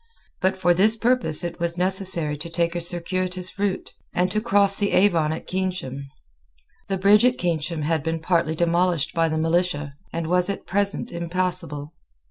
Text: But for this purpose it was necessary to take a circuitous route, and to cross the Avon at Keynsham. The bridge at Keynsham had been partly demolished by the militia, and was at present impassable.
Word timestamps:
But 0.41 0.57
for 0.57 0.73
this 0.73 0.97
purpose 0.97 1.43
it 1.43 1.59
was 1.59 1.77
necessary 1.77 2.35
to 2.35 2.49
take 2.49 2.73
a 2.75 2.81
circuitous 2.81 3.59
route, 3.59 3.91
and 4.15 4.31
to 4.31 4.41
cross 4.41 4.75
the 4.77 4.93
Avon 4.93 5.31
at 5.31 5.45
Keynsham. 5.45 6.07
The 6.87 6.97
bridge 6.97 7.23
at 7.23 7.37
Keynsham 7.37 7.83
had 7.83 8.01
been 8.01 8.19
partly 8.19 8.55
demolished 8.55 9.13
by 9.13 9.29
the 9.29 9.37
militia, 9.37 9.93
and 10.11 10.25
was 10.25 10.49
at 10.49 10.65
present 10.65 11.11
impassable. 11.11 11.93